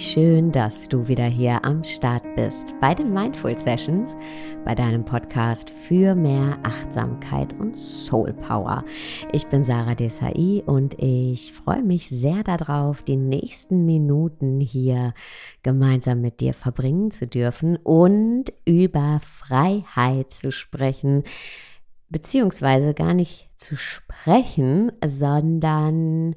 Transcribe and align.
schön, 0.00 0.50
dass 0.50 0.88
du 0.88 1.08
wieder 1.08 1.26
hier 1.26 1.62
am 1.62 1.84
Start 1.84 2.22
bist 2.34 2.72
bei 2.80 2.94
den 2.94 3.12
Mindful 3.12 3.58
Sessions, 3.58 4.16
bei 4.64 4.74
deinem 4.74 5.04
Podcast 5.04 5.68
für 5.68 6.14
mehr 6.14 6.58
Achtsamkeit 6.62 7.52
und 7.58 7.76
Soul 7.76 8.32
Power. 8.32 8.82
Ich 9.30 9.46
bin 9.48 9.62
Sarah 9.62 9.94
Desai 9.94 10.62
und 10.64 10.94
ich 10.98 11.52
freue 11.52 11.82
mich 11.82 12.08
sehr 12.08 12.42
darauf, 12.44 13.02
die 13.02 13.18
nächsten 13.18 13.84
Minuten 13.84 14.58
hier 14.58 15.12
gemeinsam 15.62 16.22
mit 16.22 16.40
dir 16.40 16.54
verbringen 16.54 17.10
zu 17.10 17.26
dürfen 17.26 17.76
und 17.76 18.44
über 18.64 19.20
Freiheit 19.22 20.32
zu 20.32 20.50
sprechen, 20.50 21.24
beziehungsweise 22.08 22.94
gar 22.94 23.12
nicht 23.12 23.50
zu 23.56 23.76
sprechen, 23.76 24.92
sondern 25.06 26.36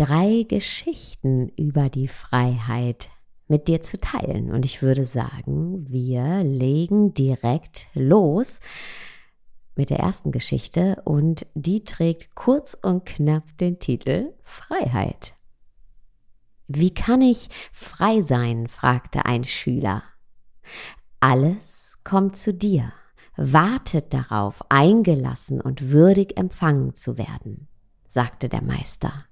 drei 0.00 0.46
Geschichten 0.48 1.50
über 1.58 1.90
die 1.90 2.08
Freiheit 2.08 3.10
mit 3.48 3.68
dir 3.68 3.82
zu 3.82 4.00
teilen. 4.00 4.50
Und 4.50 4.64
ich 4.64 4.80
würde 4.80 5.04
sagen, 5.04 5.84
wir 5.90 6.42
legen 6.42 7.12
direkt 7.12 7.88
los 7.92 8.60
mit 9.76 9.90
der 9.90 9.98
ersten 9.98 10.32
Geschichte 10.32 11.02
und 11.04 11.46
die 11.54 11.84
trägt 11.84 12.34
kurz 12.34 12.78
und 12.80 13.04
knapp 13.04 13.58
den 13.58 13.78
Titel 13.78 14.32
Freiheit. 14.42 15.36
Wie 16.66 16.94
kann 16.94 17.20
ich 17.20 17.50
frei 17.70 18.22
sein? 18.22 18.68
fragte 18.68 19.26
ein 19.26 19.44
Schüler. 19.44 20.02
Alles 21.18 21.98
kommt 22.04 22.36
zu 22.36 22.54
dir, 22.54 22.94
wartet 23.36 24.14
darauf, 24.14 24.62
eingelassen 24.70 25.60
und 25.60 25.90
würdig 25.90 26.38
empfangen 26.38 26.94
zu 26.94 27.18
werden, 27.18 27.68
sagte 28.08 28.48
der 28.48 28.62
Meister 28.62 29.26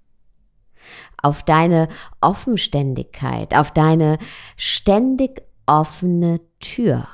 auf 1.22 1.42
deine 1.42 1.88
Offenständigkeit, 2.20 3.54
auf 3.54 3.72
deine 3.72 4.18
ständig 4.56 5.42
offene 5.66 6.40
Tür 6.60 7.06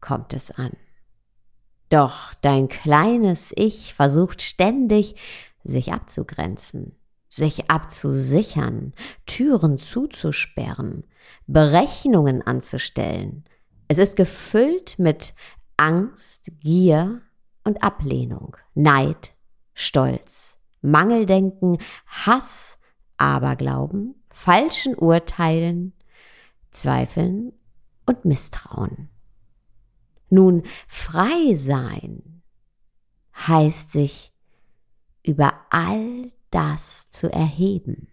kommt 0.00 0.32
es 0.32 0.50
an. 0.50 0.72
Doch 1.90 2.34
dein 2.40 2.68
kleines 2.68 3.52
Ich 3.56 3.94
versucht 3.94 4.42
ständig, 4.42 5.16
sich 5.64 5.92
abzugrenzen, 5.92 6.96
sich 7.28 7.70
abzusichern, 7.70 8.94
Türen 9.26 9.76
zuzusperren, 9.76 11.04
Berechnungen 11.46 12.42
anzustellen. 12.42 13.44
Es 13.88 13.98
ist 13.98 14.16
gefüllt 14.16 14.98
mit 14.98 15.34
Angst, 15.76 16.52
Gier 16.60 17.22
und 17.64 17.82
Ablehnung, 17.82 18.56
Neid, 18.74 19.34
Stolz, 19.74 20.58
Mangeldenken, 20.80 21.78
Hass, 22.06 22.78
Aberglauben, 23.20 24.14
falschen 24.30 24.94
Urteilen, 24.94 25.92
Zweifeln 26.70 27.52
und 28.06 28.24
Misstrauen. 28.24 29.08
Nun, 30.28 30.62
frei 30.86 31.54
sein 31.54 32.42
heißt 33.36 33.90
sich 33.90 34.32
über 35.24 35.54
all 35.70 36.32
das 36.50 37.10
zu 37.10 37.30
erheben, 37.32 38.08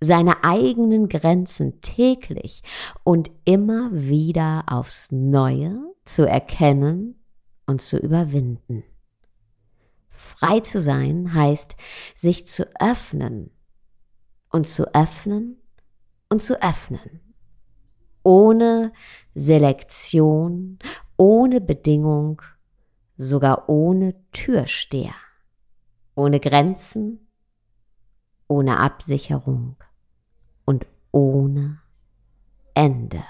seine 0.00 0.44
eigenen 0.44 1.08
Grenzen 1.08 1.80
täglich 1.80 2.62
und 3.04 3.30
immer 3.44 3.90
wieder 3.92 4.64
aufs 4.66 5.12
Neue 5.12 5.78
zu 6.04 6.26
erkennen 6.26 7.22
und 7.66 7.80
zu 7.80 7.98
überwinden. 7.98 8.84
Frei 10.08 10.60
zu 10.60 10.80
sein 10.80 11.34
heißt, 11.34 11.76
sich 12.14 12.46
zu 12.46 12.68
öffnen 12.80 13.50
und 14.54 14.68
zu 14.68 14.94
öffnen 14.94 15.56
und 16.28 16.40
zu 16.40 16.62
öffnen. 16.62 17.20
Ohne 18.22 18.92
Selektion, 19.34 20.78
ohne 21.16 21.60
Bedingung, 21.60 22.40
sogar 23.16 23.68
ohne 23.68 24.14
Türsteher, 24.30 25.16
ohne 26.14 26.38
Grenzen, 26.38 27.26
ohne 28.46 28.78
Absicherung 28.78 29.74
und 30.64 30.86
ohne 31.10 31.80
Ende. 32.74 33.24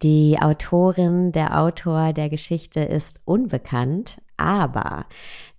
Die 0.00 0.38
Autorin, 0.40 1.32
der 1.32 1.60
Autor 1.60 2.14
der 2.14 2.30
Geschichte 2.30 2.80
ist 2.80 3.20
unbekannt, 3.26 4.22
aber 4.40 5.06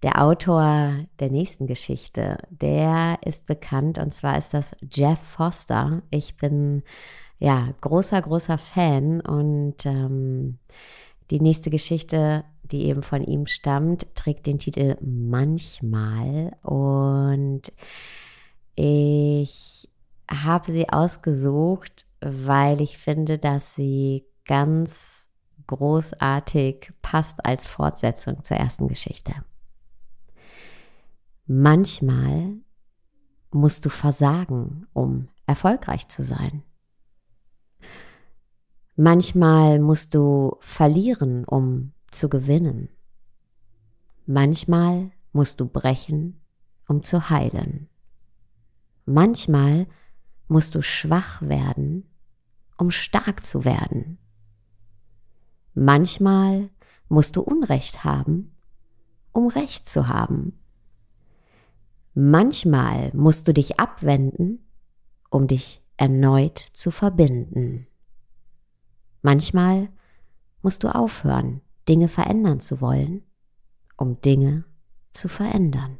der 0.03 0.23
Autor 0.23 1.05
der 1.19 1.29
nächsten 1.29 1.67
Geschichte, 1.67 2.37
der 2.49 3.19
ist 3.23 3.45
bekannt 3.45 3.99
und 3.99 4.13
zwar 4.13 4.37
ist 4.37 4.53
das 4.53 4.71
Jeff 4.91 5.19
Foster. 5.19 6.01
Ich 6.09 6.37
bin 6.37 6.81
ja 7.37 7.69
großer, 7.81 8.21
großer 8.21 8.57
Fan 8.57 9.21
und 9.21 9.85
ähm, 9.85 10.57
die 11.29 11.39
nächste 11.39 11.69
Geschichte, 11.69 12.43
die 12.63 12.85
eben 12.85 13.03
von 13.03 13.23
ihm 13.23 13.45
stammt, 13.45 14.15
trägt 14.15 14.47
den 14.47 14.57
Titel 14.57 14.95
Manchmal 15.01 16.57
und 16.63 17.71
ich 18.75 19.89
habe 20.29 20.71
sie 20.71 20.89
ausgesucht, 20.89 22.05
weil 22.21 22.81
ich 22.81 22.97
finde, 22.97 23.37
dass 23.37 23.75
sie 23.75 24.25
ganz 24.45 25.30
großartig 25.71 26.91
passt 27.01 27.45
als 27.45 27.65
Fortsetzung 27.65 28.43
zur 28.43 28.57
ersten 28.57 28.87
Geschichte. 28.87 29.33
Manchmal 31.47 32.57
musst 33.51 33.85
du 33.85 33.89
versagen, 33.89 34.87
um 34.93 35.29
erfolgreich 35.47 36.07
zu 36.07 36.23
sein. 36.23 36.63
Manchmal 38.95 39.79
musst 39.79 40.13
du 40.13 40.57
verlieren, 40.59 41.45
um 41.45 41.93
zu 42.11 42.29
gewinnen. 42.29 42.89
Manchmal 44.25 45.11
musst 45.31 45.59
du 45.59 45.67
brechen, 45.67 46.41
um 46.87 47.03
zu 47.03 47.29
heilen. 47.29 47.89
Manchmal 49.05 49.87
musst 50.47 50.75
du 50.75 50.81
schwach 50.81 51.41
werden, 51.41 52.05
um 52.77 52.91
stark 52.91 53.43
zu 53.43 53.65
werden. 53.65 54.17
Manchmal 55.73 56.69
musst 57.07 57.35
du 57.35 57.41
Unrecht 57.41 58.03
haben, 58.03 58.55
um 59.31 59.47
Recht 59.47 59.87
zu 59.87 60.07
haben. 60.07 60.59
Manchmal 62.13 63.11
musst 63.13 63.47
du 63.47 63.53
dich 63.53 63.79
abwenden, 63.79 64.59
um 65.29 65.47
dich 65.47 65.81
erneut 65.95 66.59
zu 66.73 66.91
verbinden. 66.91 67.87
Manchmal 69.21 69.89
musst 70.61 70.83
du 70.83 70.93
aufhören, 70.93 71.61
Dinge 71.87 72.09
verändern 72.09 72.59
zu 72.59 72.81
wollen, 72.81 73.23
um 73.97 74.19
Dinge 74.21 74.65
zu 75.11 75.29
verändern. 75.29 75.99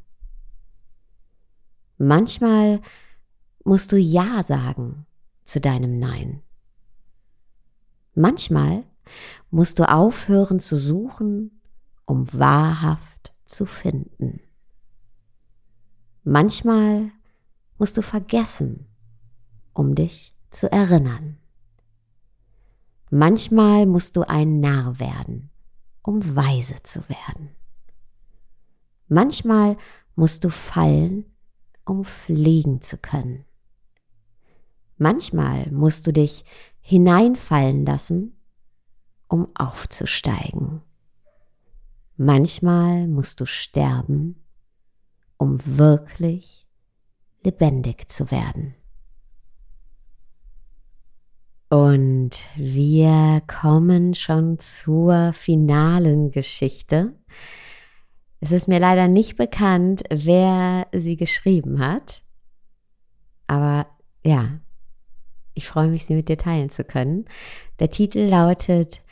Manchmal 1.98 2.82
musst 3.64 3.92
du 3.92 3.98
Ja 3.98 4.44
sagen 4.44 5.06
zu 5.46 5.62
deinem 5.62 6.00
Nein. 6.00 6.42
Manchmal 8.16 8.84
musst 9.50 9.80
du 9.80 9.90
aufhören 9.90 10.60
zu 10.60 10.78
suchen, 10.78 11.62
um 12.06 12.32
wahrhaft 12.34 13.34
zu 13.46 13.66
finden. 13.66 14.42
Manchmal 16.24 17.12
musst 17.78 17.98
du 17.98 18.02
vergessen, 18.02 18.86
um 19.74 19.96
dich 19.96 20.36
zu 20.52 20.72
erinnern. 20.72 21.38
Manchmal 23.10 23.86
musst 23.86 24.16
du 24.16 24.22
ein 24.22 24.60
Narr 24.60 25.00
werden, 25.00 25.50
um 26.02 26.36
weise 26.36 26.76
zu 26.84 27.08
werden. 27.10 27.50
Manchmal 29.08 29.78
musst 30.16 30.44
du 30.44 30.50
fallen, 30.50 31.26
um 31.86 32.06
fliegen 32.06 32.82
zu 32.82 32.98
können. 32.98 33.44
Manchmal 34.98 35.70
musst 35.72 36.06
du 36.08 36.14
dich 36.14 36.46
hineinfallen 36.80 37.86
lassen, 37.86 38.38
um 39.32 39.48
aufzusteigen. 39.56 40.82
Manchmal 42.18 43.08
musst 43.08 43.40
du 43.40 43.46
sterben, 43.46 44.44
um 45.38 45.60
wirklich 45.64 46.68
lebendig 47.42 48.12
zu 48.12 48.30
werden. 48.30 48.76
Und 51.70 52.46
wir 52.58 53.42
kommen 53.48 54.14
schon 54.16 54.60
zur 54.60 55.32
finalen 55.32 56.32
Geschichte. 56.32 57.16
Es 58.42 58.52
ist 58.52 58.68
mir 58.68 58.80
leider 58.80 59.08
nicht 59.08 59.38
bekannt, 59.38 60.04
wer 60.10 60.88
sie 60.92 61.16
geschrieben 61.16 61.80
hat. 61.80 62.26
Aber 63.48 63.88
ja, 64.26 64.61
ich 65.54 65.68
freue 65.68 65.90
mich, 65.90 66.06
sie 66.06 66.16
mit 66.16 66.30
dir 66.30 66.38
teilen 66.38 66.70
zu 66.70 66.84
können. 66.84 67.26
Der 67.80 67.90
Titel 67.90 68.20
lautet 68.20 69.04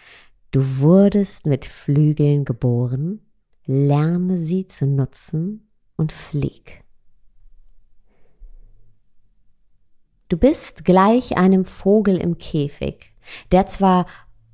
Du 0.52 0.80
wurdest 0.80 1.46
mit 1.46 1.66
Flügeln 1.66 2.44
geboren, 2.44 3.22
lerne 3.66 4.40
sie 4.40 4.68
zu 4.68 4.88
nutzen 4.88 5.70
und 5.96 6.12
flieg. 6.12 6.84
Du 10.28 10.38
bist 10.38 10.86
gleich 10.86 11.38
einem 11.38 11.66
Vogel 11.66 12.18
im 12.18 12.38
Käfig, 12.38 13.14
der 13.52 13.68
zwar 13.68 14.06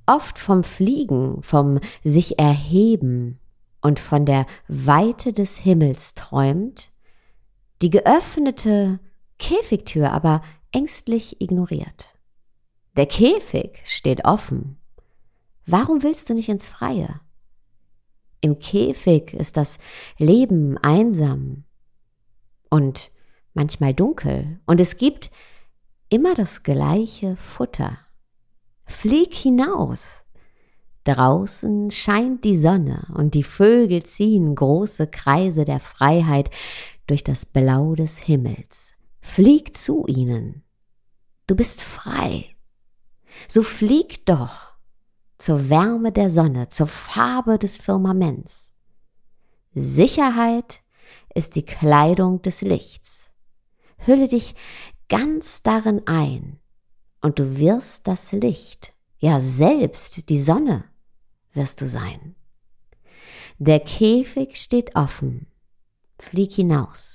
oft 0.05 0.37
vom 0.37 0.63
Fliegen, 0.63 1.41
vom 1.43 1.79
sich 2.03 2.39
erheben 2.39 3.39
und 3.81 3.99
von 3.99 4.25
der 4.25 4.45
Weite 4.67 5.33
des 5.33 5.57
Himmels 5.57 6.13
träumt, 6.13 6.91
die 7.81 7.89
geöffnete 7.89 8.99
Käfigtür 9.37 10.11
aber 10.11 10.41
ängstlich 10.75 11.41
ignoriert. 11.41 12.13
Der 12.97 13.05
Käfig 13.05 13.79
steht 13.85 14.25
offen. 14.25 14.77
Warum 15.65 16.03
willst 16.03 16.29
du 16.29 16.33
nicht 16.33 16.49
ins 16.49 16.67
Freie? 16.67 17.21
Im 18.41 18.59
Käfig 18.59 19.33
ist 19.33 19.55
das 19.55 19.77
Leben 20.17 20.77
einsam 20.77 21.63
und 22.69 23.11
manchmal 23.53 23.93
dunkel 23.93 24.59
und 24.65 24.81
es 24.81 24.97
gibt 24.97 25.31
immer 26.09 26.35
das 26.35 26.61
gleiche 26.61 27.37
Futter. 27.37 27.97
Flieg 28.85 29.33
hinaus. 29.33 30.25
Draußen 31.05 31.89
scheint 31.89 32.43
die 32.43 32.57
Sonne 32.57 33.07
und 33.15 33.33
die 33.33 33.43
Vögel 33.43 34.03
ziehen 34.03 34.55
große 34.55 35.07
Kreise 35.07 35.63
der 35.63 35.79
Freiheit 35.79 36.49
durch 37.07 37.23
das 37.23 37.45
Blau 37.45 37.95
des 37.95 38.19
Himmels. 38.19 38.93
Flieg 39.21 39.75
zu 39.75 40.05
ihnen. 40.07 40.64
Du 41.47 41.55
bist 41.55 41.81
frei. 41.81 42.55
So 43.47 43.61
flieg 43.61 44.25
doch 44.25 44.73
zur 45.37 45.69
Wärme 45.69 46.11
der 46.11 46.29
Sonne, 46.29 46.69
zur 46.69 46.87
Farbe 46.87 47.59
des 47.59 47.77
Firmaments. 47.77 48.71
Sicherheit 49.73 50.81
ist 51.33 51.55
die 51.55 51.65
Kleidung 51.65 52.41
des 52.41 52.61
Lichts. 52.61 53.29
Hülle 53.97 54.27
dich 54.27 54.55
ganz 55.09 55.61
darin 55.61 56.01
ein, 56.07 56.59
und 57.21 57.39
du 57.39 57.57
wirst 57.57 58.07
das 58.07 58.31
Licht, 58.31 58.93
ja 59.19 59.39
selbst 59.39 60.29
die 60.29 60.39
Sonne 60.39 60.85
wirst 61.53 61.81
du 61.81 61.87
sein. 61.87 62.35
Der 63.57 63.79
Käfig 63.79 64.61
steht 64.61 64.95
offen, 64.95 65.47
flieg 66.19 66.53
hinaus. 66.53 67.14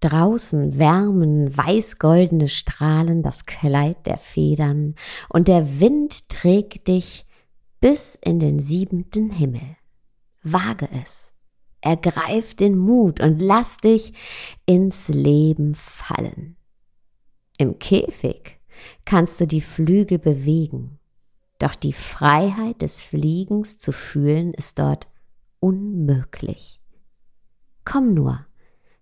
Draußen 0.00 0.78
wärmen 0.78 1.56
weißgoldene 1.56 2.48
Strahlen 2.48 3.22
das 3.22 3.46
Kleid 3.46 4.06
der 4.06 4.18
Federn, 4.18 4.94
und 5.28 5.48
der 5.48 5.80
Wind 5.80 6.28
trägt 6.28 6.88
dich 6.88 7.26
bis 7.80 8.14
in 8.14 8.38
den 8.38 8.60
siebenten 8.60 9.30
Himmel. 9.30 9.76
Wage 10.42 10.88
es, 11.02 11.32
ergreif 11.80 12.54
den 12.54 12.76
Mut 12.76 13.20
und 13.20 13.40
lass 13.40 13.78
dich 13.78 14.12
ins 14.66 15.08
Leben 15.08 15.74
fallen. 15.74 16.56
Im 17.58 17.78
Käfig 17.78 18.60
kannst 19.04 19.40
du 19.40 19.46
die 19.46 19.60
Flügel 19.62 20.18
bewegen, 20.18 20.98
doch 21.58 21.74
die 21.74 21.94
Freiheit 21.94 22.82
des 22.82 23.02
Fliegens 23.02 23.78
zu 23.78 23.92
fühlen 23.92 24.52
ist 24.52 24.78
dort 24.78 25.06
unmöglich. 25.58 26.82
Komm 27.84 28.12
nur, 28.12 28.44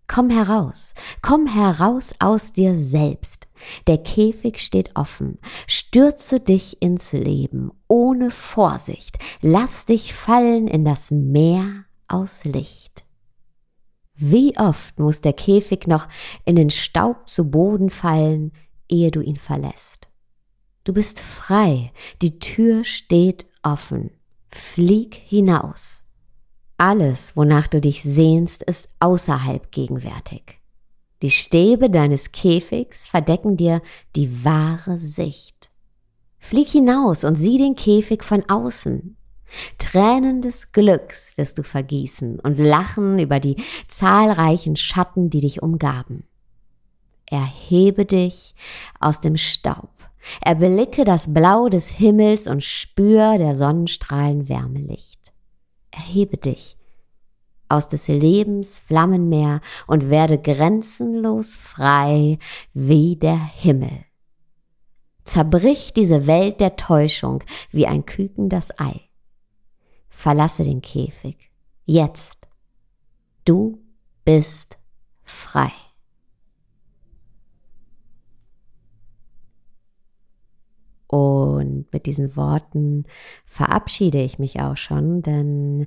komm 0.06 0.30
heraus, 0.30 0.94
komm 1.22 1.46
heraus 1.46 2.14
aus 2.18 2.52
dir 2.52 2.74
selbst. 2.76 3.48
Der 3.86 3.98
Käfig 3.98 4.58
steht 4.58 4.94
offen. 4.94 5.38
Stürze 5.66 6.40
dich 6.40 6.82
ins 6.82 7.12
Leben 7.12 7.70
ohne 7.88 8.30
Vorsicht. 8.30 9.18
Lass 9.40 9.86
dich 9.86 10.12
fallen 10.12 10.68
in 10.68 10.84
das 10.84 11.10
Meer 11.10 11.84
aus 12.08 12.44
Licht. 12.44 13.04
Wie 14.16 14.56
oft 14.58 14.98
muss 14.98 15.20
der 15.20 15.32
Käfig 15.32 15.86
noch 15.86 16.08
in 16.44 16.56
den 16.56 16.70
Staub 16.70 17.28
zu 17.28 17.50
Boden 17.50 17.90
fallen, 17.90 18.52
ehe 18.88 19.10
du 19.10 19.20
ihn 19.20 19.36
verlässt. 19.36 20.08
Du 20.84 20.92
bist 20.92 21.18
frei, 21.18 21.92
die 22.22 22.38
Tür 22.38 22.84
steht 22.84 23.46
offen. 23.62 24.10
Flieg 24.50 25.14
hinaus. 25.14 26.03
Alles, 26.86 27.34
wonach 27.34 27.66
du 27.66 27.80
dich 27.80 28.02
sehnst, 28.02 28.62
ist 28.62 28.90
außerhalb 29.00 29.72
gegenwärtig. 29.72 30.60
Die 31.22 31.30
Stäbe 31.30 31.88
deines 31.88 32.30
Käfigs 32.30 33.06
verdecken 33.06 33.56
dir 33.56 33.80
die 34.16 34.44
wahre 34.44 34.98
Sicht. 34.98 35.70
Flieg 36.36 36.68
hinaus 36.68 37.24
und 37.24 37.36
sieh 37.36 37.56
den 37.56 37.74
Käfig 37.74 38.22
von 38.22 38.44
außen. 38.50 39.16
Tränen 39.78 40.42
des 40.42 40.72
Glücks 40.72 41.32
wirst 41.38 41.56
du 41.56 41.62
vergießen 41.62 42.38
und 42.40 42.58
lachen 42.58 43.18
über 43.18 43.40
die 43.40 43.56
zahlreichen 43.88 44.76
Schatten, 44.76 45.30
die 45.30 45.40
dich 45.40 45.62
umgaben. 45.62 46.24
Erhebe 47.30 48.04
dich 48.04 48.54
aus 49.00 49.22
dem 49.22 49.38
Staub. 49.38 49.88
Erblicke 50.42 51.04
das 51.04 51.32
Blau 51.32 51.70
des 51.70 51.88
Himmels 51.88 52.46
und 52.46 52.62
spür 52.62 53.38
der 53.38 53.56
Sonnenstrahlen 53.56 54.50
Wärmelicht. 54.50 55.23
Erhebe 55.94 56.36
dich 56.36 56.76
aus 57.68 57.88
des 57.88 58.08
Lebens 58.08 58.78
Flammenmeer 58.78 59.60
und 59.86 60.10
werde 60.10 60.38
grenzenlos 60.38 61.56
frei 61.56 62.38
wie 62.72 63.16
der 63.16 63.38
Himmel. 63.38 64.04
Zerbrich 65.24 65.92
diese 65.94 66.26
Welt 66.26 66.60
der 66.60 66.76
Täuschung 66.76 67.42
wie 67.70 67.86
ein 67.86 68.04
Küken 68.04 68.48
das 68.48 68.78
Ei. 68.78 69.00
Verlasse 70.10 70.64
den 70.64 70.82
Käfig. 70.82 71.50
Jetzt. 71.86 72.46
Du 73.44 73.78
bist 74.24 74.78
frei. 75.22 75.72
Und 81.14 81.92
mit 81.92 82.06
diesen 82.06 82.34
Worten 82.34 83.04
verabschiede 83.46 84.20
ich 84.20 84.40
mich 84.40 84.58
auch 84.58 84.76
schon, 84.76 85.22
denn 85.22 85.86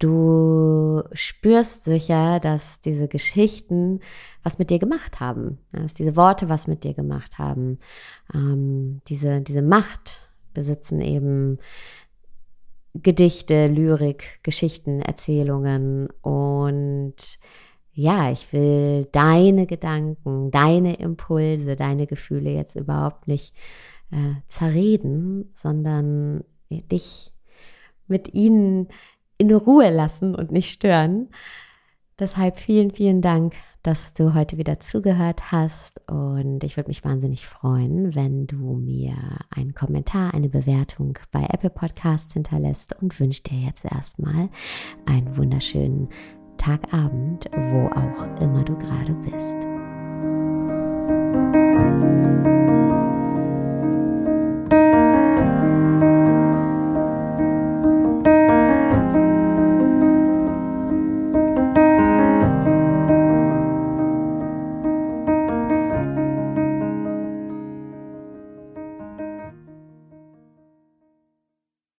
du 0.00 1.04
spürst 1.12 1.84
sicher, 1.84 2.40
dass 2.40 2.80
diese 2.80 3.06
Geschichten 3.06 4.00
was 4.42 4.58
mit 4.58 4.70
dir 4.70 4.80
gemacht 4.80 5.20
haben, 5.20 5.58
dass 5.70 5.94
diese 5.94 6.16
Worte 6.16 6.48
was 6.48 6.66
mit 6.66 6.82
dir 6.82 6.92
gemacht 6.92 7.38
haben. 7.38 7.78
Ähm, 8.34 9.00
diese, 9.06 9.42
diese 9.42 9.62
Macht 9.62 10.28
besitzen 10.54 11.00
eben 11.00 11.58
Gedichte, 12.94 13.68
Lyrik, 13.68 14.40
Geschichten, 14.42 15.02
Erzählungen 15.02 16.08
und 16.20 17.38
ja, 17.92 18.32
ich 18.32 18.52
will 18.52 19.06
deine 19.12 19.66
Gedanken, 19.66 20.50
deine 20.50 20.96
Impulse, 20.96 21.76
deine 21.76 22.08
Gefühle 22.08 22.50
jetzt 22.50 22.74
überhaupt 22.74 23.28
nicht 23.28 23.54
äh, 24.10 24.34
zerreden, 24.48 25.52
sondern 25.54 26.44
dich 26.70 27.32
mit 28.06 28.34
ihnen 28.34 28.88
in 29.38 29.52
Ruhe 29.52 29.90
lassen 29.90 30.34
und 30.34 30.52
nicht 30.52 30.70
stören. 30.70 31.28
Deshalb 32.18 32.58
vielen, 32.58 32.92
vielen 32.92 33.20
Dank, 33.20 33.54
dass 33.82 34.14
du 34.14 34.34
heute 34.34 34.56
wieder 34.58 34.80
zugehört 34.80 35.52
hast 35.52 36.00
und 36.10 36.64
ich 36.64 36.76
würde 36.76 36.88
mich 36.88 37.04
wahnsinnig 37.04 37.46
freuen, 37.46 38.14
wenn 38.16 38.46
du 38.46 38.56
mir 38.56 39.14
einen 39.50 39.74
Kommentar, 39.74 40.34
eine 40.34 40.48
Bewertung 40.48 41.18
bei 41.30 41.46
Apple 41.52 41.70
Podcasts 41.70 42.32
hinterlässt 42.32 43.00
und 43.00 43.20
wünsche 43.20 43.42
dir 43.42 43.58
jetzt 43.58 43.84
erstmal 43.84 44.48
einen 45.04 45.36
wunderschönen 45.36 46.08
Tagabend, 46.56 47.48
wo 47.52 47.86
auch 47.88 48.40
immer 48.40 48.64
du 48.64 48.76
gerade 48.76 49.14
bist. 49.30 49.56